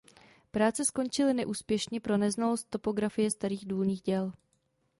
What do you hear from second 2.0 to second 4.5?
neznalost topografie starých důlních děl.